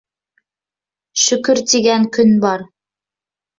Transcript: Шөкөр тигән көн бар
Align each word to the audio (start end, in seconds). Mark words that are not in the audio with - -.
Шөкөр 1.25 1.63
тигән 1.75 2.09
көн 2.19 2.35
бар 2.47 2.67